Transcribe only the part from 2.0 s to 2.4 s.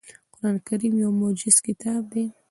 دی.